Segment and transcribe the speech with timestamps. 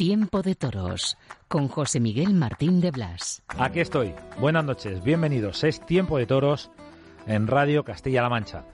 [0.00, 3.42] Tiempo de Toros con José Miguel Martín de Blas.
[3.48, 4.14] Aquí estoy.
[4.40, 5.62] Buenas noches, bienvenidos.
[5.62, 6.70] Es Tiempo de Toros
[7.26, 8.64] en Radio Castilla-La Mancha.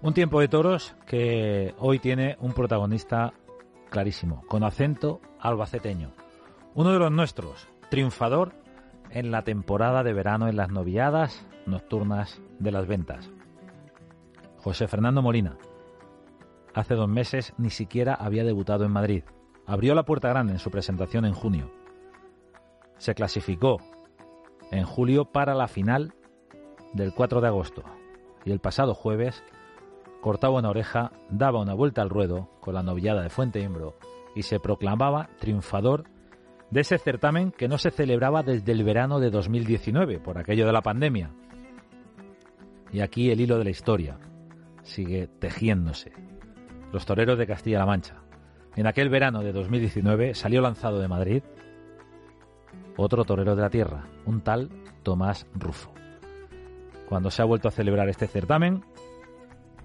[0.00, 3.32] Un Tiempo de Toros que hoy tiene un protagonista
[3.90, 6.10] clarísimo, con acento albaceteño.
[6.74, 8.52] Uno de los nuestros, triunfador
[9.10, 13.30] en la temporada de verano en las noviadas nocturnas de las ventas.
[14.56, 15.56] José Fernando Molina.
[16.74, 19.22] Hace dos meses ni siquiera había debutado en Madrid
[19.66, 21.70] abrió la puerta grande en su presentación en junio.
[22.98, 23.78] Se clasificó
[24.70, 26.14] en julio para la final
[26.92, 27.82] del 4 de agosto
[28.44, 29.42] y el pasado jueves
[30.20, 33.96] cortaba una oreja, daba una vuelta al ruedo con la novillada de Fuente Imbro
[34.34, 36.04] y se proclamaba triunfador
[36.70, 40.72] de ese certamen que no se celebraba desde el verano de 2019 por aquello de
[40.72, 41.30] la pandemia.
[42.92, 44.18] Y aquí el hilo de la historia
[44.82, 46.12] sigue tejiéndose.
[46.92, 48.21] Los toreros de Castilla-La Mancha,
[48.76, 51.42] en aquel verano de 2019 salió lanzado de Madrid
[52.96, 54.70] otro torero de la tierra, un tal
[55.02, 55.92] Tomás Rufo.
[57.08, 58.84] Cuando se ha vuelto a celebrar este certamen,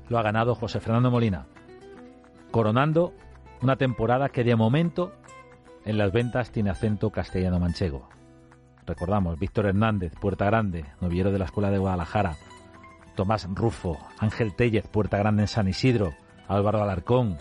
[0.09, 1.47] lo ha ganado José Fernando Molina,
[2.51, 3.13] coronando
[3.61, 5.13] una temporada que de momento
[5.85, 8.09] en las ventas tiene acento castellano-manchego.
[8.85, 12.35] Recordamos, Víctor Hernández, Puerta Grande, novillero de la Escuela de Guadalajara,
[13.15, 16.13] Tomás Rufo, Ángel Tellez, Puerta Grande en San Isidro,
[16.47, 17.37] Álvaro Alarcón,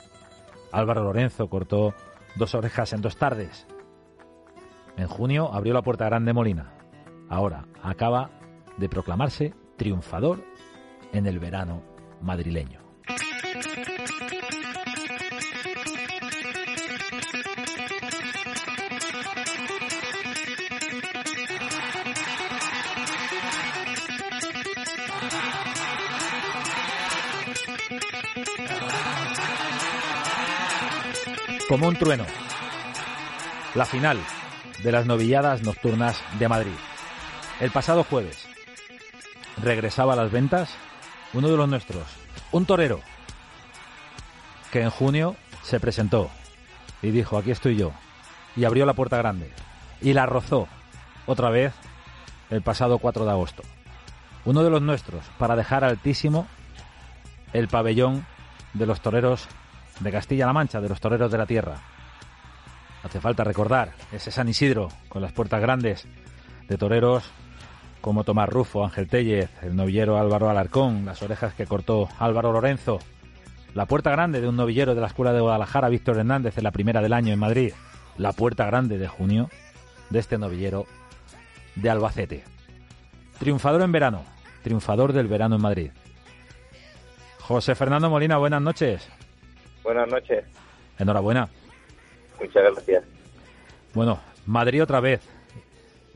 [0.72, 1.94] Álvaro Lorenzo cortó
[2.36, 3.66] dos orejas en dos tardes.
[4.96, 6.72] En junio abrió la puerta grande Molina.
[7.28, 8.30] Ahora acaba
[8.76, 10.42] de proclamarse triunfador
[11.12, 11.82] en el verano
[12.20, 12.80] madrileño.
[31.68, 32.24] Como un trueno.
[33.74, 34.18] La final
[34.82, 36.76] de las novilladas nocturnas de Madrid.
[37.60, 38.46] El pasado jueves
[39.62, 40.70] regresaba a las ventas
[41.32, 42.04] uno de los nuestros,
[42.52, 43.00] un torero,
[44.70, 46.30] que en junio se presentó
[47.02, 47.92] y dijo, aquí estoy yo,
[48.54, 49.50] y abrió la puerta grande
[50.00, 50.68] y la rozó
[51.26, 51.72] otra vez
[52.50, 53.62] el pasado 4 de agosto.
[54.44, 56.46] Uno de los nuestros, para dejar altísimo
[57.52, 58.24] el pabellón
[58.74, 59.48] de los toreros
[60.00, 61.76] de Castilla-La Mancha, de los toreros de la tierra.
[63.02, 66.06] Hace falta recordar ese San Isidro con las puertas grandes
[66.68, 67.24] de toreros
[68.00, 72.98] como Tomás Rufo, Ángel Tellez, el novillero Álvaro Alarcón, las orejas que cortó Álvaro Lorenzo,
[73.74, 76.70] la puerta grande de un novillero de la Escuela de Guadalajara, Víctor Hernández, en la
[76.70, 77.72] primera del año en Madrid,
[78.16, 79.50] la puerta grande de junio
[80.10, 80.86] de este novillero
[81.74, 82.44] de Albacete.
[83.38, 84.24] Triunfador en verano,
[84.62, 85.90] triunfador del verano en Madrid.
[87.40, 89.08] José Fernando Molina, buenas noches.
[89.86, 90.44] Buenas noches.
[90.98, 91.48] Enhorabuena.
[92.40, 93.04] Muchas gracias.
[93.94, 95.20] Bueno, Madrid otra vez.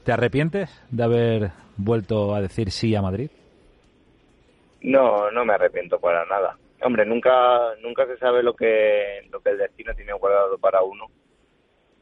[0.05, 3.31] ¿Te arrepientes de haber vuelto a decir sí a Madrid?
[4.81, 6.59] No, no me arrepiento para nada.
[6.83, 11.07] Hombre, nunca nunca se sabe lo que lo que el destino tiene guardado para uno.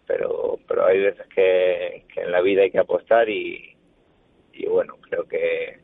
[0.07, 3.77] Pero pero hay veces que, en la vida hay que apostar y,
[4.55, 5.81] y bueno, creo que,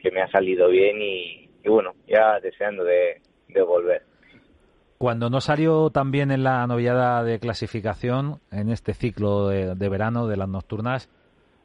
[0.00, 4.11] que me ha salido bien y, y bueno, ya deseando de, de volver.
[5.02, 10.36] Cuando no salió también en la novillada de clasificación, en este ciclo de, verano de
[10.36, 11.10] las nocturnas,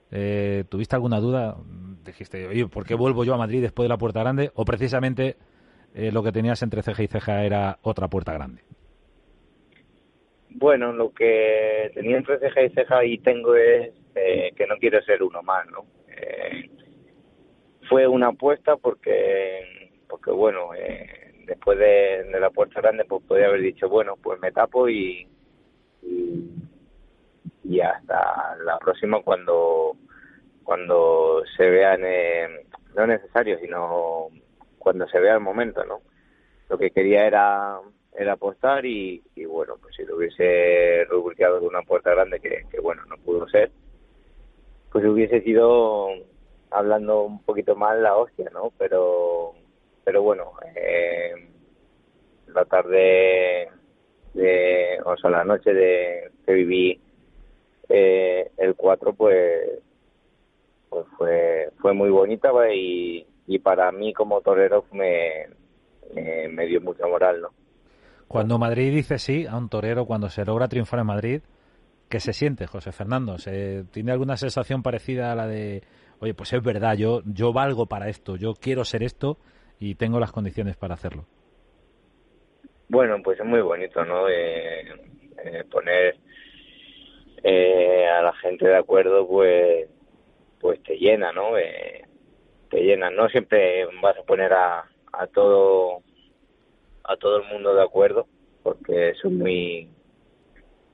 [0.09, 1.55] eh, ¿tuviste alguna duda?
[2.03, 4.49] Dijiste, oye, ¿por qué vuelvo yo a Madrid después de la Puerta Grande?
[4.55, 5.35] ¿O precisamente
[5.93, 8.63] eh, lo que tenías entre ceja y ceja era otra Puerta Grande?
[10.49, 14.99] Bueno, lo que tenía entre ceja y ceja y tengo es eh, que no quiero
[15.03, 15.85] ser uno más, ¿no?
[17.87, 20.71] fue una apuesta porque, porque bueno,
[21.47, 25.27] después de, la puerta grande, pues podría haber dicho, bueno, pues me tapo y,
[26.03, 29.95] y, hasta la próxima cuando
[30.63, 32.65] cuando se vean, eh,
[32.95, 34.27] no necesario, sino
[34.77, 36.01] cuando se vea el momento, ¿no?
[36.69, 37.79] Lo que quería era
[38.13, 42.65] era apostar y, y bueno, pues si lo hubiese rubricado de una puerta grande, que,
[42.69, 43.71] que bueno, no pudo ser,
[44.91, 46.09] pues hubiese sido
[46.71, 48.73] hablando un poquito mal la hostia, ¿no?
[48.77, 49.53] Pero
[50.07, 51.33] pero bueno, eh,
[52.53, 53.67] la tarde
[54.33, 56.97] de, o sea, la noche de que viví
[57.89, 59.81] eh, el 4, pues,
[60.87, 65.47] pues fue, fue muy bonita y, y para mí como torero me,
[66.13, 67.49] me, dio mucha moral, ¿no?
[68.29, 71.41] Cuando Madrid dice sí a un torero, cuando se logra triunfar en Madrid,
[72.07, 73.39] ¿qué se siente, José Fernando?
[73.39, 75.83] ¿Se, ¿Tiene alguna sensación parecida a la de,
[76.19, 79.37] oye, pues es verdad, yo, yo valgo para esto, yo quiero ser esto
[79.79, 81.25] y tengo las condiciones para hacerlo.
[82.89, 84.29] Bueno, pues es muy bonito, ¿no?
[84.29, 84.85] Eh,
[85.69, 86.15] poner
[87.43, 89.89] eh, a la gente de acuerdo, pues,
[90.59, 91.57] pues te llena, ¿no?
[91.57, 92.03] Eh,
[92.69, 93.09] te llena.
[93.09, 96.01] No siempre vas a poner a, a todo
[97.03, 98.27] a todo el mundo de acuerdo,
[98.63, 99.89] porque es muy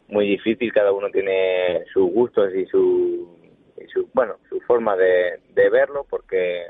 [0.08, 0.72] muy difícil.
[0.74, 3.38] Cada uno tiene sus gustos y su,
[3.78, 6.66] y su bueno, su forma de, de verlo, porque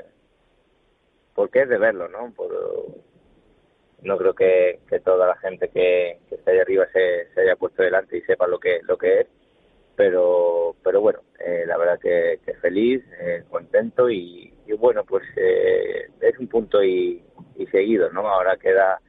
[1.34, 2.32] porque es de verlo, ¿no?
[2.32, 2.52] Por,
[4.02, 7.82] no creo que, que toda la gente que, está ahí arriba se, se haya puesto
[7.82, 9.26] delante y sepa lo que lo que es
[9.96, 16.38] pero pero bueno eh, la verdad que, feliz eh, contento y, bueno pues eh, es
[16.38, 17.22] un punto y,
[17.70, 19.00] seguido no ahora queda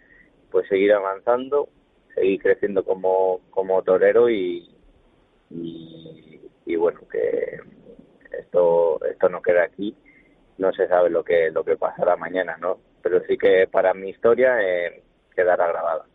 [0.50, 1.70] pues seguir avanzando
[2.16, 4.70] seguir creciendo como como torero y,
[5.52, 7.60] y, bueno que
[8.40, 9.96] esto esto no queda aquí
[10.58, 14.10] no se sabe lo que lo que pasará mañana no pero sí que para mi
[14.10, 14.58] historia
[15.36, 16.06] quedará grabada.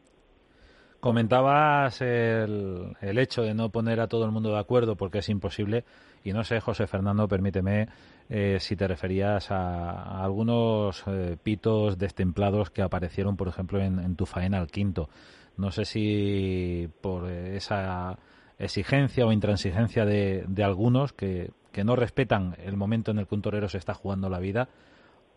[0.98, 5.28] Comentabas el, el, hecho de no poner a todo el mundo de acuerdo porque es
[5.28, 5.84] imposible.
[6.24, 7.88] Y no sé, José Fernando, permíteme
[8.28, 14.26] eh, si te referías a, algunos eh, pitos destemplados que aparecieron, por ejemplo, en, tu
[14.26, 15.08] faena al quinto.
[15.56, 18.18] No sé si por esa
[18.58, 23.34] exigencia o intransigencia de, de algunos que, que, no respetan el momento en el que
[23.34, 24.68] un torero se está jugando la vida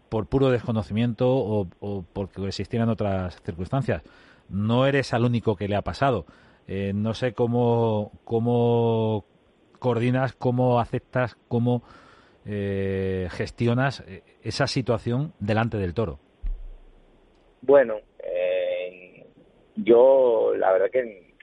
[0.09, 4.03] por puro desconocimiento o, porque existieran otras circunstancias
[4.49, 6.25] no eres al único que le ha pasado.
[6.67, 9.25] Eh, no sé cómo, cómo
[9.79, 11.83] coordinas, cómo aceptas, cómo
[12.45, 16.19] eh, gestionas eh, esa situación delante del toro.
[17.61, 17.95] Bueno,
[19.75, 21.33] yo la verdad que,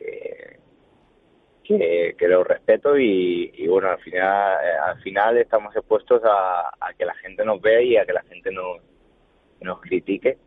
[1.79, 7.61] lo respeto y, bueno, al final, al final estamos expuestos a, que la gente nos
[7.61, 10.39] vea y a que la gente nos, critique.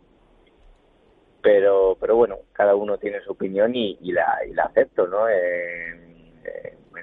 [1.42, 6.32] Pero pero bueno cada uno tiene su opinión y, la y la acepto no en,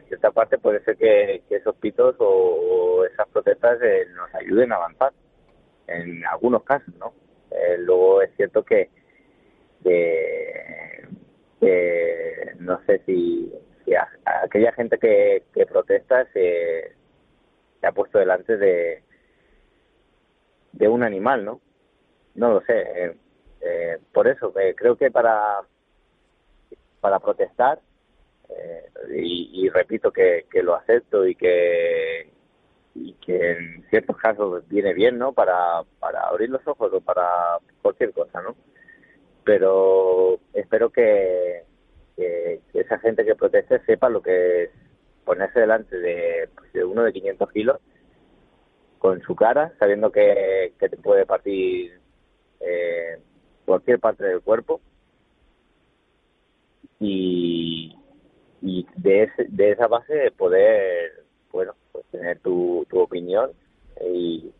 [0.08, 5.12] cierta parte puede ser que, esos pitos o, esas protestas eh, nos ayuden a avanzar
[5.88, 7.12] en algunos casos no
[7.50, 8.88] eh, luego es cierto que,
[12.70, 13.52] no sé si,
[13.96, 16.94] aquella gente que, que protesta se,
[17.82, 19.02] ha puesto delante de
[20.88, 21.60] un animal no
[22.34, 23.16] no lo sé eh,
[23.60, 25.60] eh, por eso, eh, creo que para,
[27.00, 27.80] para protestar,
[28.48, 32.30] eh, y, repito que, lo acepto y que,
[32.94, 35.32] y que en ciertos casos viene bien, ¿no?
[35.32, 38.56] Para, para abrir los ojos o para cualquier cosa, ¿no?
[39.44, 41.64] Pero espero que,
[42.20, 44.70] que, esa gente que proteste sepa lo que es
[45.24, 47.80] ponerse delante de, pues, de uno de 500 kilos
[48.98, 51.98] con su cara, sabiendo que, que te puede partir
[52.60, 53.18] eh,
[53.64, 54.80] cualquier parte del cuerpo.
[56.98, 57.96] Y,
[58.60, 63.52] y de, de esa base poder bueno pues tener tu, tu opinión
[64.02, 64.52] y,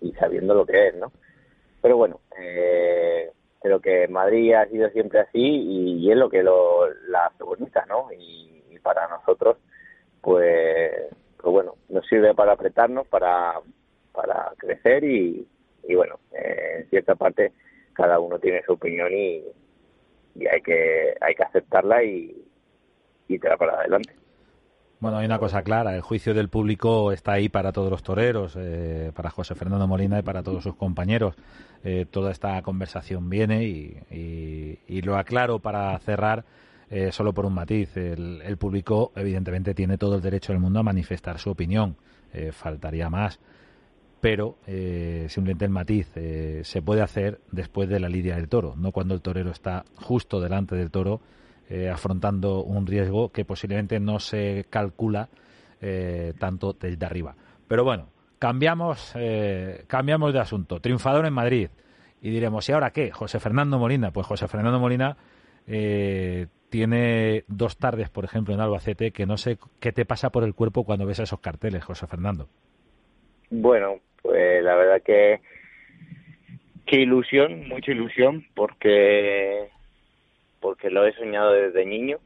[0.00, 1.12] y sabiendo lo que es no
[1.82, 6.88] pero bueno eh, creo que Madrid ha sido siempre así y, es lo que lo,
[7.08, 8.46] la hace bonita no y,
[8.82, 9.58] para nosotros
[10.22, 10.92] pues,
[11.36, 13.60] pues bueno nos sirve para apretarnos para
[14.12, 15.46] para crecer y,
[15.82, 17.52] y bueno eh, en cierta parte
[17.92, 19.44] cada uno tiene su opinión y,
[20.50, 22.46] hay que hay que aceptarla y,
[23.26, 24.14] y tirar para adelante.
[25.00, 28.54] Bueno, hay una cosa clara, el juicio del público está ahí para todos los toreros,
[28.58, 31.36] eh, para José Fernando Molina y para todos sus compañeros.
[31.84, 36.44] Eh, toda esta conversación viene y, y, lo aclaro para cerrar
[36.90, 37.96] eh, solo por un matiz.
[37.96, 41.96] El, el, público, evidentemente, tiene todo el derecho del mundo a manifestar su opinión.
[42.52, 43.38] faltaría más
[44.20, 48.74] pero eh, simplemente el matiz eh, se puede hacer después de la lidia del toro,
[48.76, 51.20] no cuando el torero está justo delante del toro
[51.68, 55.28] eh, afrontando un riesgo que posiblemente no se calcula
[56.38, 57.36] tanto desde arriba.
[57.68, 58.08] Pero bueno,
[58.40, 59.14] cambiamos,
[59.86, 60.80] cambiamos de asunto.
[60.80, 61.68] Triunfador en Madrid.
[62.20, 63.12] Y diremos, ¿y ahora qué?
[63.12, 64.10] José Fernando Molina.
[64.10, 65.16] Pues José Fernando Molina
[66.68, 70.54] tiene dos tardes, por ejemplo, en Albacete, que no sé qué te pasa por el
[70.54, 72.48] cuerpo cuando ves esos carteles, José Fernando.
[73.50, 75.40] Bueno, pues la verdad que
[76.86, 79.68] qué ilusión, mucha ilusión, porque
[80.60, 82.18] porque lo he soñado desde niño,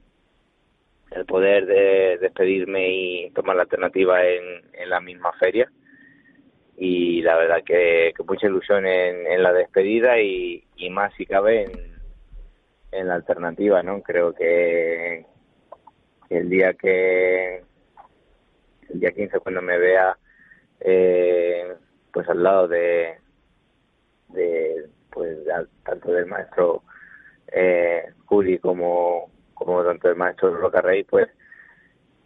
[1.10, 5.70] el poder de despedirme y tomar la alternativa en, la misma feria.
[6.76, 11.92] Y la verdad que, mucha ilusión en, la despedida y, y, más si cabe en,
[12.92, 14.02] en la alternativa, ¿no?
[14.02, 15.26] Creo que,
[16.32, 17.62] el día que
[18.88, 20.16] el día 15 cuando me vea
[20.80, 21.74] eh,
[22.12, 23.18] pues al lado de,
[24.28, 25.38] de pues
[25.84, 26.82] tanto del maestro
[27.54, 31.28] eh, Juli como, como tanto del maestro Roca Rey, pues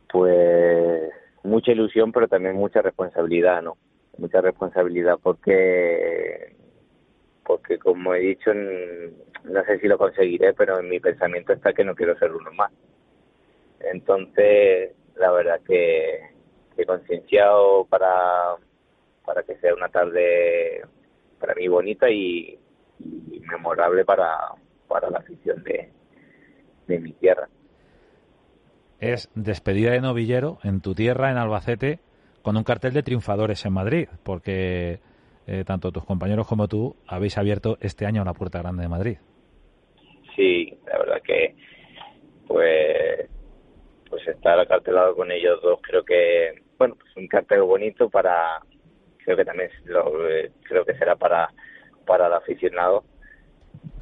[0.09, 1.11] Pues
[1.42, 3.76] mucha ilusión, pero también mucha responsabilidad, ¿no?
[4.18, 6.54] Mucha responsabilidad porque,
[7.45, 11.85] porque como he dicho, no sé si lo conseguiré, pero en mi pensamiento está que
[11.85, 12.73] no quiero ser uno más.
[13.80, 16.21] Entonces, la verdad que,
[16.78, 18.56] he concienciado para,
[19.25, 20.83] para que sea una tarde
[21.40, 22.59] para mí bonita y,
[23.50, 24.37] memorable para,
[24.88, 25.90] para la afición de,
[26.87, 27.49] de mi tierra.
[28.99, 32.00] Es despedida de novillero en tu tierra, en Albacete,
[32.43, 35.00] con un cartel de triunfadores en Madrid, porque
[35.47, 39.19] eh, tanto tus compañeros como tú habéis abierto este año la Puerta Grande de Madrid.
[40.35, 41.55] Sí, la verdad que
[42.47, 43.28] pues
[44.09, 48.61] pues estar acartelado con ellos dos creo que bueno pues un cartel bonito para
[49.25, 51.52] creo que también lo, eh, creo que será para
[52.07, 53.05] para el aficionado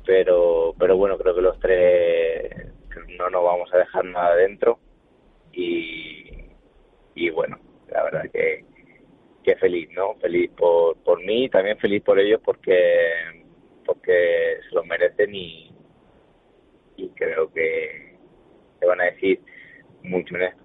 [0.05, 2.51] pero pero bueno creo que los tres
[3.19, 4.79] no nos vamos a dejar nada dentro.
[5.53, 6.49] Y,
[7.15, 7.59] y bueno
[7.89, 8.65] la verdad que
[9.43, 13.45] que feliz no feliz por por mí y también feliz por ellos porque
[13.85, 15.71] porque se lo merecen y
[16.97, 18.17] y creo que
[18.79, 19.41] se van a decir
[20.03, 20.63] mucho en esto.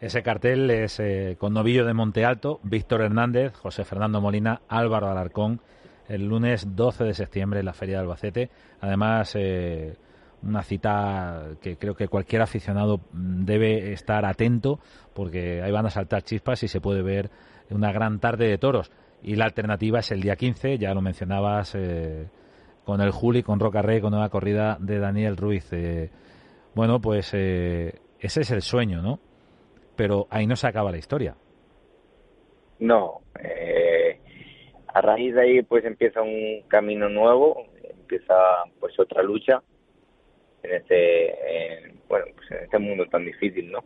[0.00, 5.08] Ese cartel es eh, con Novillo de Monte Alto, Víctor Hernández, José Fernando Molina, Álvaro
[5.08, 5.60] Alarcón,
[6.08, 8.50] el lunes 12 de septiembre en la Feria de Albacete.
[8.80, 9.96] Además, eh,
[10.42, 14.80] una cita que creo que cualquier aficionado debe estar atento
[15.14, 17.30] porque ahí van a saltar chispas y se puede ver
[17.70, 18.90] una gran tarde de toros.
[19.22, 22.28] Y la alternativa es el día 15, ya lo mencionabas, eh,
[22.84, 25.70] con el Juli, con Roca Rey, con una corrida de Daniel Ruiz.
[26.74, 29.18] bueno, pues ese es el sueño, ¿no?
[29.98, 31.34] pero ahí no se acaba la historia.
[32.78, 33.77] No, eh,
[34.98, 38.34] a raíz de ahí pues empieza un camino nuevo, empieza
[38.80, 39.62] pues otra lucha
[40.62, 43.84] en este, bueno, pues en este mundo tan difícil, ¿no?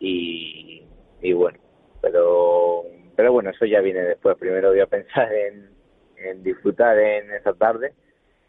[0.00, 0.82] Y,
[1.20, 1.58] y bueno,
[2.00, 2.84] pero,
[3.16, 4.36] pero bueno, eso ya viene después.
[4.38, 5.68] Primero voy a pensar en,
[6.16, 7.92] en disfrutar en esa tarde,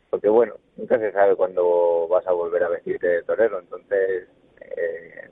[0.10, 4.30] porque bueno, nunca se sabe cuándo vas a volver a vestirte de torero, entonces
[4.62, 5.30] eh,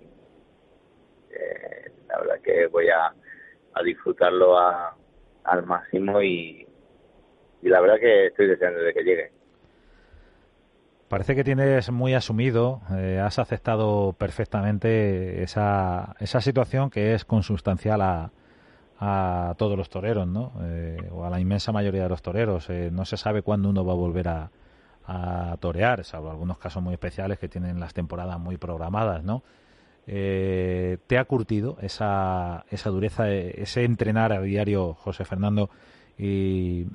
[1.31, 3.13] eh, la verdad que voy a,
[3.83, 4.57] disfrutarlo
[5.43, 6.65] al máximo y,
[7.61, 9.31] la verdad que estoy deseando de que llegue.
[11.07, 18.01] Parece que tienes muy asumido, eh, has aceptado perfectamente esa, esa situación que es consustancial
[18.01, 18.31] a,
[18.99, 20.53] a todos los toreros, ¿no?
[20.63, 22.67] Eh, o a la inmensa mayoría de los toreros.
[22.91, 24.49] no se sabe cuándo uno va a volver a,
[25.05, 29.43] a torear, salvo algunos casos muy especiales que tienen las temporadas muy programadas, ¿no?
[30.07, 35.69] Eh, te ha curtido esa, esa dureza, ese entrenar a diario, José Fernando,
[36.17, 36.85] y,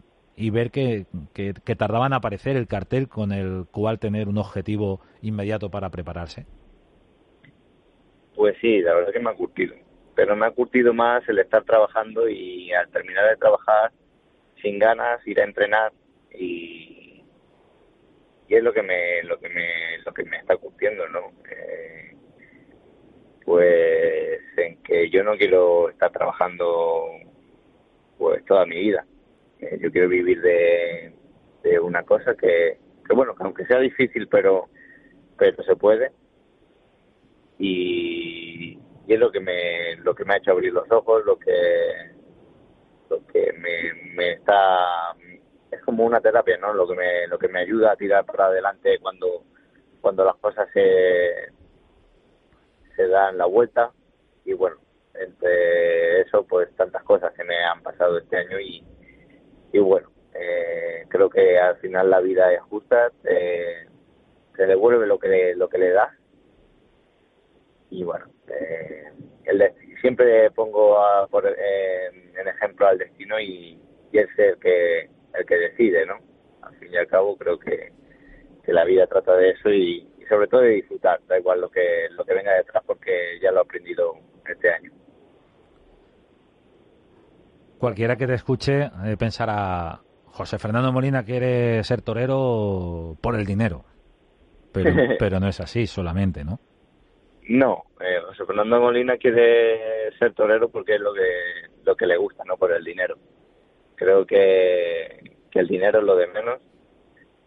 [0.50, 5.70] ver que, que, tardaban en aparecer el cartel con el cual tener un objetivo inmediato
[5.70, 6.46] para prepararse?
[8.36, 9.74] Pues sí, la verdad que me ha curtido,
[10.14, 13.90] pero me ha curtido más el estar trabajando y al terminar de trabajar
[14.62, 15.92] sin ganas ir a entrenar
[16.32, 17.24] y,
[18.48, 21.32] y es lo que me lo que me lo que me está curtiendo, ¿no?
[21.50, 21.97] Eh,
[23.48, 27.06] pues en que yo no quiero estar trabajando
[28.18, 29.06] pues toda mi vida.
[29.58, 31.14] Eh, yo quiero vivir de,
[31.62, 32.78] de una cosa que,
[33.08, 34.66] que, bueno, que aunque sea difícil, pero,
[35.38, 36.12] pero se puede.
[37.58, 41.38] Y, y, es lo que me lo que me ha hecho abrir los ojos, lo
[41.38, 41.56] que
[43.08, 45.16] lo que me, me está
[45.70, 46.74] es como una terapia, ¿no?
[46.74, 49.44] Lo que me lo que me ayuda a tirar para adelante cuando
[50.02, 51.56] cuando las cosas se
[52.98, 53.92] se dan la vuelta
[54.44, 54.76] y bueno,
[55.14, 58.84] entre eso pues tantas cosas que me han pasado este año y,
[59.72, 63.86] y bueno, eh, creo que al final la vida es justa, te,
[64.66, 66.12] devuelve lo que le, lo que le das
[67.90, 69.12] y bueno, eh,
[69.44, 70.98] el siempre pongo
[71.30, 76.18] por, eh, en ejemplo al destino y, y es el que el que decide, ¿no?
[76.62, 77.92] Al fin y al cabo creo que,
[78.64, 82.08] que la vida trata de eso y, sobre todo de disfrutar, da igual lo que,
[82.10, 84.14] lo que venga detrás porque ya lo he aprendido
[84.46, 84.92] este año.
[87.78, 93.84] Cualquiera que te escuche eh, pensará, José Fernando Molina quiere ser torero por el dinero,
[94.72, 96.58] pero, pero no es así solamente, ¿no?
[97.48, 101.22] No, eh, José Fernando Molina quiere ser torero porque es lo que,
[101.84, 103.16] lo que le gusta, no por el dinero.
[103.94, 106.60] Creo que, que el dinero es lo de menos,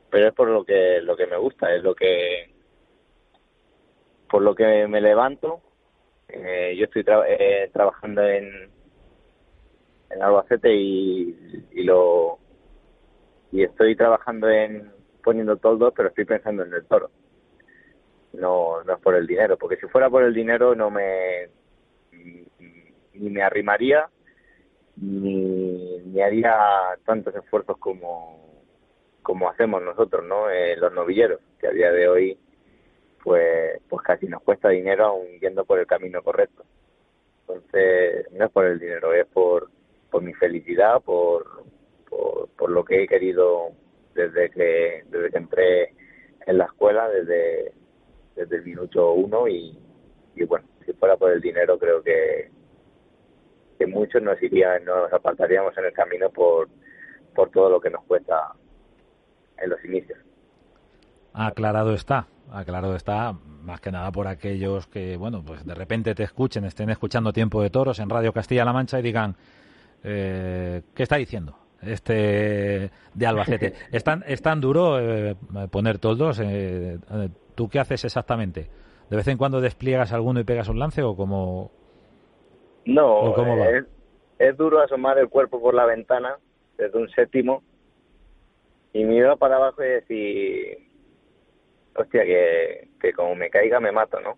[0.09, 2.50] pero es por lo que, lo que me gusta, es lo que,
[4.31, 5.61] por lo que me levanto.
[6.29, 8.71] Eh, yo estoy eh, trabajando en,
[10.09, 12.39] en Albacete y, y lo
[13.51, 14.89] y estoy trabajando en
[15.21, 17.11] poniendo toldos, pero estoy pensando en el toro.
[18.31, 21.50] No, no es por el dinero, porque si fuera por el dinero no me
[22.11, 24.09] ni me arrimaría
[24.95, 26.55] ni, ni haría
[27.05, 28.63] tantos esfuerzos como,
[29.21, 30.50] como hacemos nosotros, ¿no?
[30.50, 32.38] Eh, los novilleros, que a día de hoy
[33.24, 36.63] pues pues casi nos cuesta dinero aún yendo por el camino correcto.
[37.42, 39.70] Entonces, no es por el dinero, es por,
[40.10, 41.63] por mi felicidad, por,
[42.58, 43.72] por, lo que he querido
[44.13, 45.94] desde que desde que entré
[46.46, 47.74] en la escuela, desde,
[48.36, 49.78] desde el minuto uno y,
[50.36, 52.50] y bueno, si fuera por el dinero creo que,
[53.78, 56.70] que muchos nos irían, nos apartaríamos en el camino por,
[57.36, 58.54] por todo lo que nos cuesta
[59.58, 60.20] en los inicios.
[61.34, 66.24] Aclarado está, aclarado está, más que nada por aquellos que, bueno, pues de repente te
[66.24, 69.36] escuchen, estén escuchando Tiempo de Toros en Radio Castilla-La Mancha y digan,
[70.03, 71.55] eh, ¿qué está diciendo?
[71.81, 73.74] Este de Albacete.
[73.91, 75.36] ¿Es tan, es tan duro eh,
[75.72, 76.39] poner toldos?
[76.43, 77.00] Eh,
[77.55, 78.70] ¿Tú qué haces exactamente?
[79.10, 81.72] ¿De vez en cuando despliegas alguno y pegas un lance o como
[82.86, 83.36] No,
[83.70, 83.86] Es,
[84.38, 86.38] es duro asomar el cuerpo por la ventana
[86.77, 87.63] desde un séptimo
[88.93, 90.90] y mirar para abajo y decir
[91.95, 94.38] hostia, que, que como me caiga me mato, ¿no?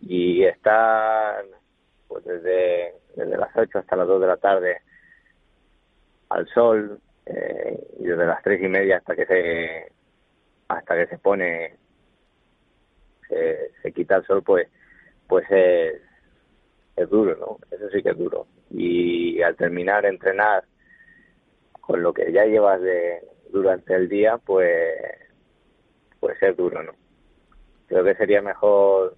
[0.00, 1.44] Y estar
[2.08, 4.76] pues desde, desde las 8 hasta las 2 de la tarde
[6.28, 9.92] al sol eh, y desde las tres y media hasta que se
[10.68, 11.76] hasta que se pone
[13.28, 14.68] se, se quita el sol pues
[15.26, 16.00] pues es,
[16.96, 20.64] es duro no eso sí que es duro y al terminar entrenar
[21.80, 24.94] con lo que ya llevas de durante el día pues
[26.24, 26.92] puede ser duro, ¿no?
[27.86, 29.14] Creo que sería mejor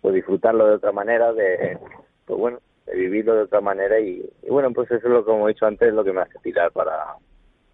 [0.00, 1.76] pues disfrutarlo de otra manera, de
[2.24, 5.46] pues bueno, de vivirlo de otra manera y, bueno, pues eso es lo que como
[5.46, 7.16] he dicho antes, lo que me hace tirar para,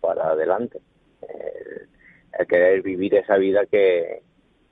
[0.01, 0.81] para adelante.
[1.23, 4.23] El, querer vivir esa vida que,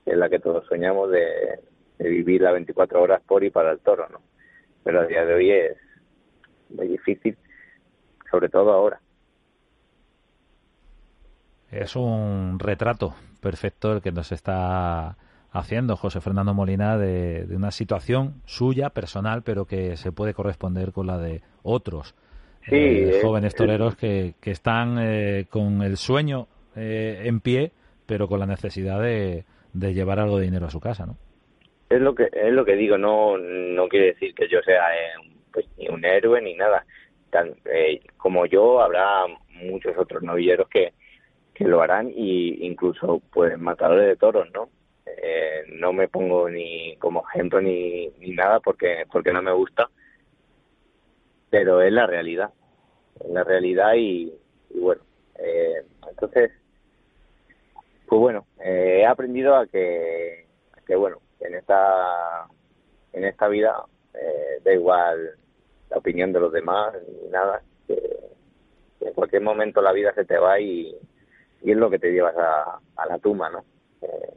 [0.05, 1.61] es la que todos soñamos de,
[1.99, 4.19] de vivir las 24 horas por y para el toro, ¿no?
[4.83, 5.77] Pero a día de hoy es
[6.67, 7.37] muy difícil,
[8.29, 8.99] sobre todo ahora.
[11.71, 15.17] Es un retrato perfecto el que nos está
[15.51, 21.05] haciendo José Fernando Molina de, una situación suya, personal, pero que se puede corresponder con
[21.05, 22.15] la de otros
[22.71, 27.71] eh, jóvenes toreros que, que están eh, con el sueño eh, en pie,
[28.07, 31.17] pero con la necesidad de, de, llevar algo de dinero a su casa, ¿no?
[31.89, 34.81] Es lo que es lo que digo, no no quiere decir que yo sea
[35.51, 36.85] pues, ni un héroe ni nada.
[37.29, 37.53] Tan,
[38.17, 40.93] como yo, habrá muchos otros novilleros que,
[41.53, 44.69] que lo harán y incluso pues matadores de toros, ¿no?
[45.05, 49.89] Eh, no me pongo ni como ejemplo ni, ni nada porque porque no me gusta,
[51.49, 52.51] pero es la realidad,
[53.19, 54.33] es la realidad y,
[54.73, 55.01] bueno,
[55.39, 56.51] eh, entonces,
[58.07, 60.47] pues bueno, eh, he aprendido a que,
[60.87, 62.47] que bueno, en esta
[63.13, 63.85] en esta vida
[64.63, 65.31] da igual
[65.89, 67.97] la opinión de los demás ni nada, que
[69.01, 70.95] en cualquier momento la vida se te va y
[71.63, 73.63] y es lo que te llevas a, la tumba, ¿no?
[74.01, 74.33] Eh,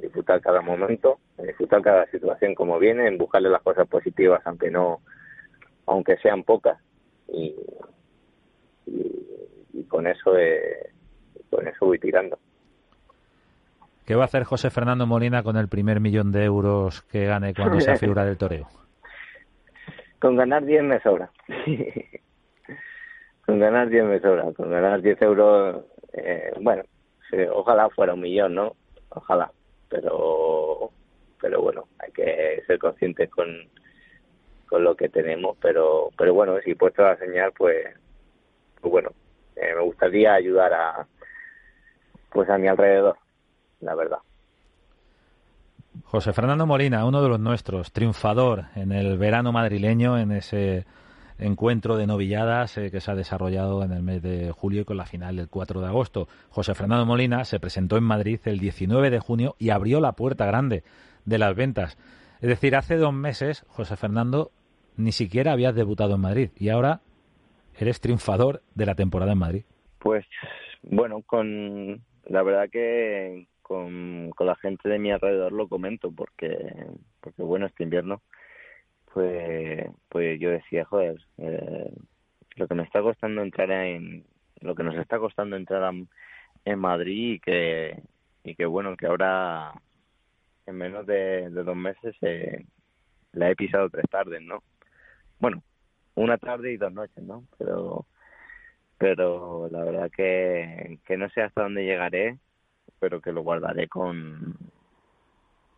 [0.00, 5.00] disfrutar cada momento, disfrutar cada situación como viene, en buscarle las cosas positivas aunque no,
[5.86, 6.78] aunque sean pocas
[7.28, 7.54] y,
[8.86, 10.90] y, con eso eh,
[11.50, 12.38] con eso voy tirando.
[14.06, 17.54] ¿Qué va a hacer José Fernando Molina con el primer millón de euros que gane
[17.54, 18.68] cuando sea figura del toreo?
[20.20, 21.30] Con ganar 10 me sobra.
[23.44, 24.52] con ganar 10 me sobra.
[24.52, 26.82] Con ganar 10 euros eh, bueno,
[27.52, 28.76] ojalá fuera un millón, ¿no?
[29.10, 29.50] Ojalá,
[29.88, 30.90] pero
[31.40, 33.48] pero bueno, hay que ser conscientes con,
[34.68, 37.86] con lo que tenemos, pero pero bueno, si puesto a señal, pues,
[38.80, 39.10] pues bueno,
[39.56, 41.06] eh, me gustaría ayudar a
[42.30, 43.16] pues a mi alrededor,
[43.80, 44.18] la verdad.
[46.04, 50.86] José Fernando Molina, uno de los nuestros, triunfador en el verano madrileño, en ese
[51.38, 54.96] encuentro de novilladas eh, que se ha desarrollado en el mes de julio y con
[54.96, 56.28] la final del 4 de agosto.
[56.50, 60.46] José Fernando Molina se presentó en Madrid el 19 de junio y abrió la puerta
[60.46, 60.82] grande
[61.24, 61.98] de las ventas.
[62.40, 64.50] Es decir, hace dos meses, José Fernando,
[64.96, 67.00] ni siquiera habías debutado en Madrid y ahora
[67.78, 69.64] eres triunfador de la temporada en Madrid.
[69.98, 70.26] Pues
[70.82, 76.86] bueno, con la verdad que con, con la gente de mi alrededor lo comento porque
[77.20, 78.20] porque bueno este invierno
[79.12, 81.92] pues, pues yo decía, joder, eh,
[82.56, 84.24] lo que me está costando entrar en,
[84.60, 85.92] lo que nos está costando entrar
[86.64, 88.02] en Madrid y que,
[88.44, 89.72] y que bueno, que ahora
[90.66, 92.64] en menos de, dos meses eh,
[93.32, 94.62] la he pisado tres tardes, ¿no?
[95.38, 95.62] Bueno,
[96.14, 97.44] una tarde y dos noches, ¿no?
[97.58, 98.06] Pero,
[98.98, 102.38] pero la verdad que, que no sé hasta dónde llegaré,
[103.00, 104.56] pero que lo guardaré con,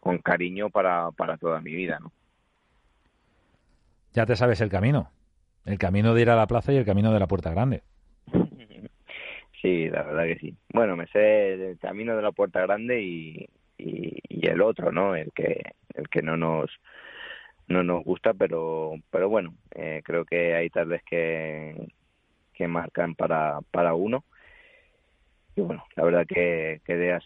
[0.01, 2.13] con cariño para, para toda mi vida, ¿no?
[4.15, 5.11] Ya te sabes el camino.
[5.67, 7.83] El camino de ir a la plaza y el camino de la Puerta Grande.
[9.61, 10.55] Sí, la verdad que sí.
[10.73, 13.49] Bueno, me sé el camino de la Puerta Grande y,
[13.79, 15.17] y, el otro, ¿no?
[15.17, 15.63] El que
[15.95, 16.71] el que no nos
[17.67, 21.89] no nos gusta, pero pero bueno, eh, creo que hay tardes que
[22.53, 24.23] que marcan para para uno
[25.57, 26.81] y bueno, la verdad que,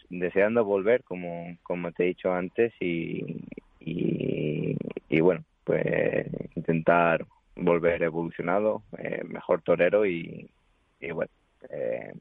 [0.09, 3.43] deseando volver, como, como te he dicho antes, y,
[3.79, 10.49] y, bueno, pues intentar volver evolucionado, eh, mejor torero y,
[10.99, 11.29] y bueno,
[11.69, 12.11] eh,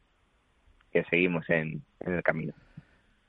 [0.92, 2.52] que seguimos en, el camino.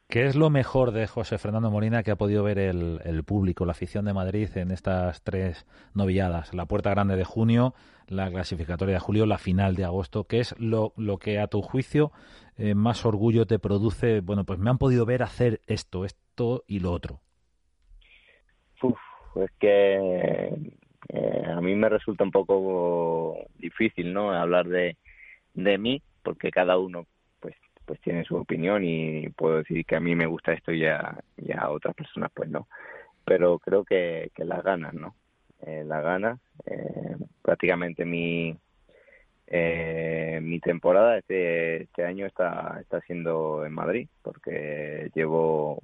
[0.10, 3.64] ¿Qué es lo mejor de José Fernando Molina que ha podido ver el, el, público,
[3.64, 6.54] la afición de Madrid en estas tres novilladas?
[6.54, 7.74] La Puerta Grande de junio,
[8.08, 10.26] la clasificatoria de julio, la final de agosto.
[10.26, 12.12] ¿Qué es lo, lo que a tu juicio
[12.58, 14.20] eh, más orgullo te produce?
[14.20, 17.22] Bueno, pues me han podido ver hacer esto, esto y lo otro.
[18.82, 19.00] Uf,
[19.36, 20.54] es que
[21.10, 24.32] eh, a mí me resulta un poco difícil, ¿no?
[24.34, 24.98] Hablar de,
[25.54, 27.06] de mí, porque cada uno
[27.40, 30.86] pues pues tiene su opinión y puedo decir que a mí me gusta esto y
[30.86, 31.18] a,
[31.58, 32.68] a otras personas pues no.
[33.26, 35.16] Pero creo que, que las ganas, ¿no?
[35.66, 36.40] Eh, las ganas.
[36.66, 38.56] Eh, prácticamente mi,
[39.48, 45.82] eh, mi temporada este, este año está, está siendo en Madrid, porque llevo,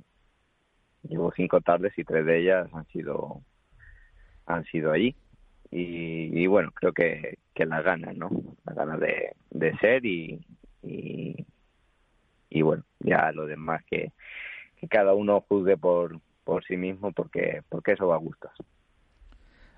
[1.07, 3.41] llevo cinco tardes y tres de ellas han sido,
[4.45, 5.15] han sido allí.
[5.71, 8.29] Y, bueno, creo que, que las ganas, ¿no?
[8.65, 10.45] Las ganas de, de ser y,
[10.81, 14.13] y, bueno, ya lo demás que,
[14.79, 18.51] que cada uno juzgue por, por sí mismo porque, porque eso va a gustos.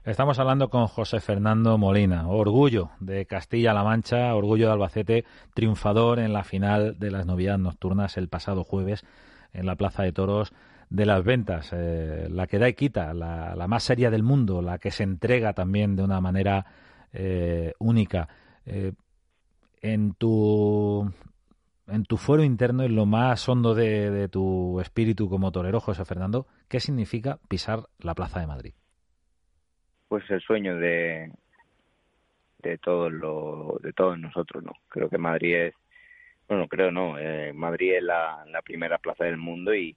[0.03, 6.31] Estamos hablando con José Fernando Molina, orgullo de Castilla-La Mancha, orgullo de Albacete, triunfador en
[6.31, 9.03] la final de las novedades nocturnas el pasado jueves
[9.51, 10.53] en la Plaza de Toros
[10.89, 14.77] de las Ventas, eh, la que da y quita, la, más seria del mundo, la
[14.79, 16.65] que se entrega también de una manera
[17.13, 18.29] eh, única.
[18.65, 18.93] Eh,
[19.81, 21.11] en tu
[21.87, 26.45] en tu fuero interno, en lo más hondo de, tu espíritu como torero, José Fernando,
[26.67, 28.73] ¿qué significa pisar la Plaza de Madrid?
[30.07, 31.31] pues el sueño de
[32.59, 35.73] de todos lo de todos nosotros no creo que Madrid es
[36.47, 39.95] bueno creo no eh, Madrid es la, la, primera plaza del mundo y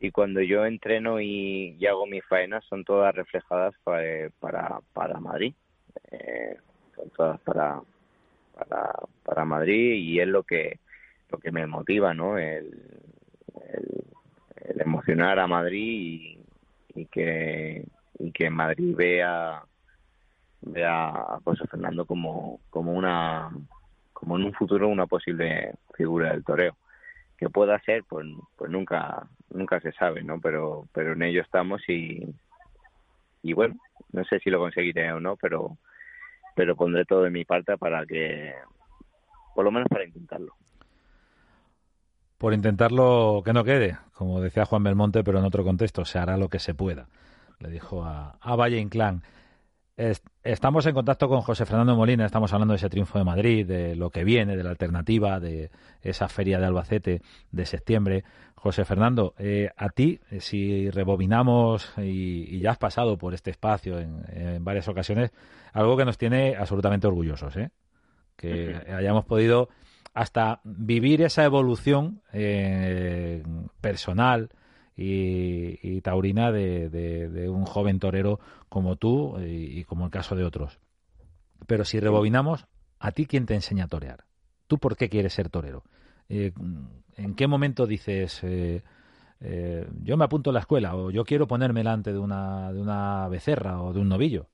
[0.00, 5.54] y cuando yo entreno y, hago mis faenas son todas reflejadas para para, para Madrid.
[6.10, 6.56] Eh,
[6.94, 7.80] son todas para
[9.24, 10.78] para Madrid y es lo que
[11.30, 12.70] lo que me motiva no el,
[14.64, 16.38] el, emocionar a Madrid
[16.94, 17.84] y que
[18.18, 19.62] y que Madrid vea
[20.62, 23.50] vea a José Fernando como como una
[24.12, 26.76] como en un futuro una posible figura del toreo
[27.38, 31.82] que pueda ser pues pues nunca nunca se sabe no pero pero en ello estamos
[31.88, 32.26] y
[33.42, 33.76] y bueno
[34.12, 35.78] no sé si lo conseguiré o no pero
[36.54, 38.52] pero pondré todo de mi parte para que
[39.54, 40.54] por lo menos para intentarlo
[42.36, 46.36] por intentarlo que no quede como decía Juan Belmonte pero en otro contexto se hará
[46.36, 47.08] lo que se pueda
[47.60, 49.22] le dijo a, Valle Inclán.
[50.44, 53.96] Estamos en contacto con José Fernando Molina, estamos hablando de ese triunfo de Madrid, de
[53.96, 55.70] lo que viene, de la alternativa, de
[56.02, 58.24] esa feria de Albacete de septiembre.
[58.54, 63.98] José Fernando, eh, a ti, eh, si rebobinamos y, ya has pasado por este espacio
[63.98, 65.32] en, varias ocasiones,
[65.72, 67.70] algo que nos tiene absolutamente orgullosos, ¿eh?
[68.36, 69.68] que hayamos podido
[70.14, 72.22] hasta vivir esa evolución
[73.80, 74.50] personal,
[75.00, 80.80] y, taurina de, un joven torero como tú y, como el caso de otros.
[81.66, 82.66] Pero si rebobinamos,
[82.98, 84.24] ¿a ti quién te enseña a torear?
[84.66, 85.84] ¿Tú por qué quieres ser torero?
[86.28, 86.52] Eh,
[87.16, 88.82] ¿En qué momento dices, eh,
[89.40, 92.80] eh, yo me apunto a la escuela o yo quiero ponerme delante de una, de
[92.80, 94.46] una becerra o de un novillo?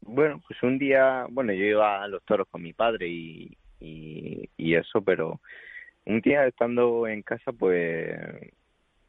[0.00, 4.74] Bueno, pues un día, bueno, yo iba a los toros con mi padre y, y
[4.74, 5.40] eso, pero
[6.06, 8.18] un día estando en casa, pues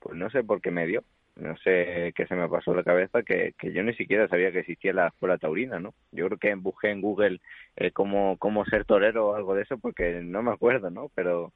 [0.03, 1.03] pues no sé por qué me dio,
[1.37, 4.59] no sé qué se me pasó la cabeza, que, que yo ni siquiera sabía que
[4.59, 5.93] existía la escuela taurina, ¿no?
[6.11, 7.39] Yo creo que busqué en Google
[7.77, 11.09] eh, cómo, cómo ser torero o algo de eso, porque no me acuerdo, ¿no?
[11.15, 11.53] Pero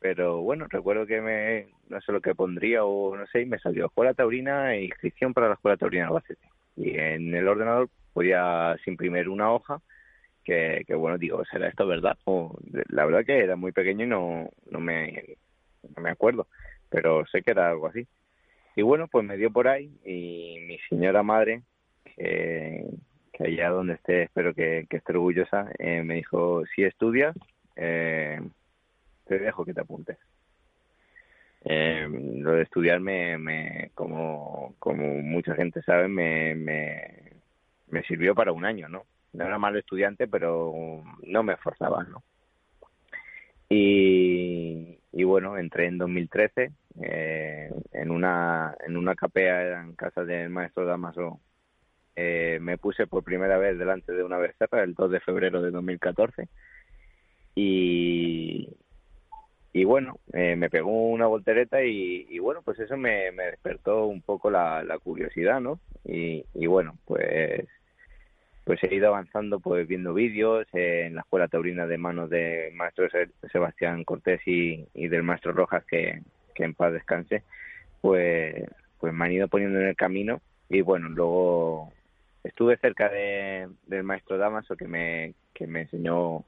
[0.00, 3.58] pero bueno, recuerdo que me, no sé lo que pondría o no sé, y me
[3.58, 6.48] salió escuela taurina e inscripción para la escuela taurina de Albacete.
[6.76, 9.82] Y en el ordenador podía imprimir una hoja
[10.42, 12.16] que, que bueno, digo, ¿será esto verdad?
[12.24, 15.36] O, la verdad que era muy pequeño y no, no, me,
[15.94, 16.46] no me acuerdo
[16.90, 18.06] pero sé que era algo así.
[18.76, 21.62] Y bueno, pues me dio por ahí y mi señora madre,
[22.16, 22.84] que,
[23.38, 27.34] allá donde esté, espero que, esté orgullosa, eh, me dijo, si estudias,
[27.76, 28.40] eh,
[29.26, 30.18] te dejo que te apuntes.
[31.64, 37.32] Eh, lo de estudiar me, como, como mucha gente sabe, me, me,
[37.88, 39.04] me sirvió para un año, ¿no?
[39.32, 42.22] No era mal estudiante, pero no me esforzaba, ¿no?
[43.68, 50.50] Y, y bueno, entré en 2013 eh, en una en una capea en casa del
[50.50, 51.40] maestro Damaso.
[52.16, 55.70] Eh, me puse por primera vez delante de una becerra el 2 de febrero de
[55.70, 56.48] 2014
[57.54, 58.68] y,
[59.72, 64.22] y bueno, eh, me pegó una voltereta y, bueno, pues eso me, me despertó un
[64.22, 65.80] poco la, la curiosidad, ¿no?
[66.04, 67.66] Y, y, bueno, pues
[68.64, 73.08] pues he ido avanzando pues viendo vídeos en la escuela taurina de manos del maestro
[73.50, 76.22] Sebastián Cortés y, y del maestro Rojas que,
[76.54, 77.42] que en paz descanse
[78.00, 78.64] pues
[78.98, 80.40] pues me han ido poniendo en el camino.
[80.68, 81.92] Y bueno luego
[82.44, 86.44] estuve cerca de, del maestro Damaso que me que me enseñó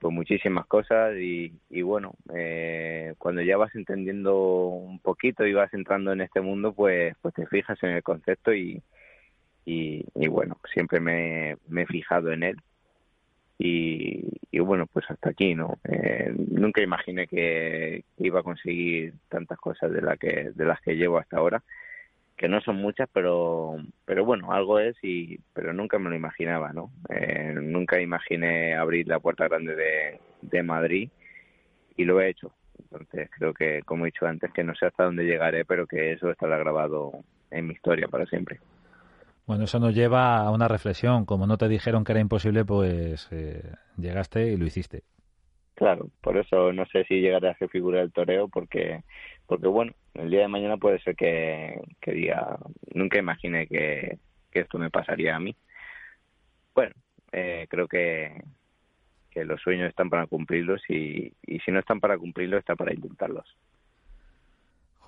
[0.00, 1.14] pues muchísimas cosas.
[1.16, 6.40] Y, y bueno eh, cuando ya vas entendiendo un poquito y vas entrando en este
[6.40, 8.82] mundo pues pues te fijas en el concepto y
[9.68, 12.56] y, bueno, siempre me, he fijado en él
[13.58, 14.24] y,
[14.60, 15.78] bueno, pues hasta aquí, ¿no?
[15.84, 20.96] Eh, nunca imaginé que iba a conseguir tantas cosas de, la que, de las que
[20.96, 21.62] llevo hasta ahora,
[22.36, 26.72] que no son muchas, pero, pero bueno, algo es, y, pero nunca me lo imaginaba,
[26.72, 26.90] ¿no?
[27.10, 31.10] Eh, nunca imaginé abrir la puerta grande de, de Madrid
[31.96, 32.52] y lo he hecho.
[32.78, 36.12] Entonces creo que, como he dicho antes, que no sé hasta dónde llegaré, pero que
[36.12, 37.12] eso estará grabado
[37.50, 38.60] en mi historia para siempre.
[39.48, 41.24] Bueno, eso nos lleva a una reflexión.
[41.24, 43.62] Como no te dijeron que era imposible, pues eh,
[43.96, 45.04] llegaste y lo hiciste.
[45.74, 49.04] Claro, por eso no sé si llegaré a ser figura del toreo, porque,
[49.46, 52.58] porque bueno, el día de mañana puede ser que, que diga,
[52.92, 54.18] nunca imaginé que,
[54.52, 55.56] esto me pasaría a mí.
[56.74, 56.92] Bueno,
[57.32, 58.42] eh, creo que,
[59.30, 62.92] que los sueños están para cumplirlos y, y si no están para cumplirlos, está para
[62.92, 63.46] intentarlos.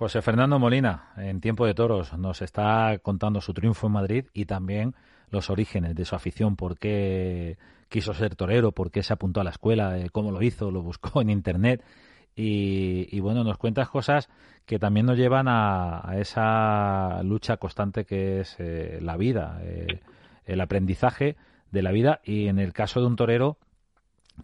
[0.01, 4.45] José Fernando Molina, en Tiempo de Toros, nos está contando su triunfo en Madrid y
[4.45, 4.95] también
[5.29, 9.43] los orígenes de su afición, por qué quiso ser torero, por qué se apuntó a
[9.43, 11.83] la escuela, eh, cómo lo hizo, lo buscó en Internet.
[12.35, 14.27] Y, bueno, nos cuentas cosas
[14.65, 20.01] que también nos llevan a, esa lucha constante que es eh, la vida, eh,
[20.45, 21.35] el aprendizaje
[21.69, 23.59] de la vida y en el caso de un torero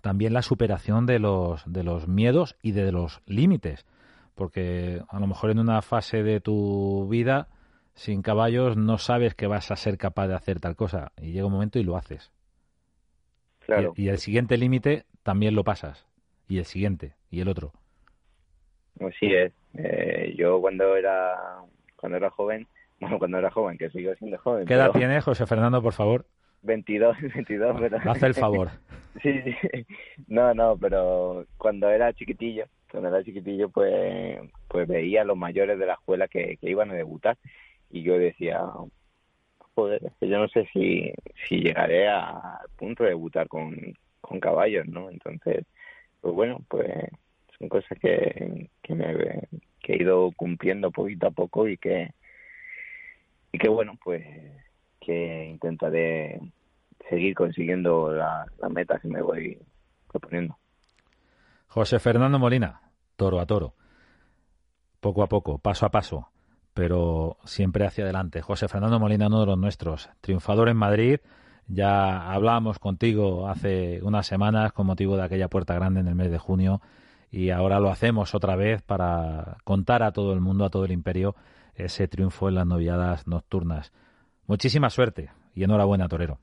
[0.01, 3.87] también la superación de los, de los miedos y de los límites
[4.37, 7.47] porque a lo mejor en una fase de tu vida
[7.95, 11.47] sin caballos no sabes que vas a ser capaz de hacer tal cosa y llega
[11.47, 12.31] un momento y lo haces.
[13.65, 13.91] Claro.
[13.97, 16.07] Y, el siguiente límite también lo pasas
[16.47, 17.73] y el siguiente y el otro.
[19.01, 19.51] Así es.
[19.73, 21.35] Eh, yo cuando era
[21.97, 22.67] cuando era joven,
[23.01, 24.65] bueno, cuando era joven, que sigo siendo joven.
[24.67, 26.25] ¿Qué edad tienes, José Fernando, por favor?
[26.61, 27.97] 22, 22, pero...
[28.11, 28.69] Hace el favor.
[29.21, 29.85] sí, sí.
[30.27, 35.77] No, no, pero cuando era chiquitillo, cuando era chiquitillo, pues, pues veía a los mayores
[35.79, 37.37] de la escuela que, iban a debutar
[37.89, 38.61] y yo decía,
[39.75, 41.11] joder, es que yo no sé si,
[41.47, 43.75] si llegaré al punto de debutar con,
[44.21, 45.09] con caballos, ¿no?
[45.09, 45.65] Entonces,
[46.21, 46.91] pues bueno, pues
[47.57, 49.47] son cosas que, que, me,
[49.81, 52.11] que he ido cumpliendo poquito a poco y que,
[53.51, 54.23] y que bueno, pues
[54.99, 56.39] que intentaré
[57.09, 59.57] seguir consiguiendo las metas que me voy
[60.11, 60.57] proponiendo.
[61.67, 62.81] José Fernando Molina,
[63.15, 63.75] toro a toro,
[64.99, 66.29] poco a poco, paso a paso,
[66.73, 68.41] pero siempre hacia adelante.
[68.41, 71.19] José Fernando Molina, uno de los nuestros, triunfador en Madrid.
[71.67, 76.31] Ya hablábamos contigo hace unas semanas con motivo de aquella puerta grande en el mes
[76.31, 76.81] de junio
[77.29, 80.91] y ahora lo hacemos otra vez para contar a todo el mundo, a todo el
[80.91, 81.35] imperio,
[81.75, 83.91] ese triunfo en las noviadas nocturnas.
[84.47, 86.39] Muchísima suerte y enhorabuena, Torero.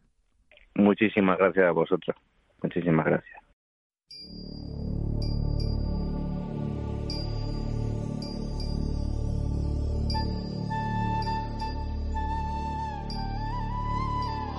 [0.74, 2.16] Muchísimas gracias a vosotros.
[2.62, 3.40] Muchísimas gracias.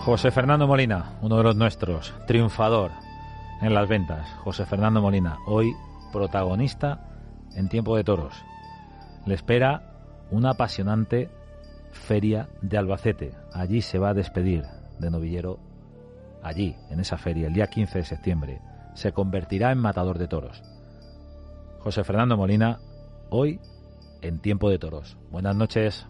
[0.05, 2.91] José Fernando Molina, uno de los nuestros, triunfador
[3.59, 4.29] en las ventas.
[4.43, 5.73] José Fernando Molina, hoy
[6.13, 7.07] protagonista
[7.55, 8.35] en Tiempo de Toros.
[9.25, 9.81] Le espera
[10.29, 11.31] una apasionante
[11.91, 13.33] feria de Albacete.
[13.51, 14.65] Allí se va a despedir
[14.99, 15.57] de novillero.
[16.43, 18.61] Allí, en esa feria, el día 15 de septiembre,
[18.93, 20.61] se convertirá en matador de toros.
[21.79, 22.77] José Fernando Molina,
[23.31, 23.59] hoy
[24.21, 25.17] en Tiempo de Toros.
[25.31, 26.05] Buenas noches.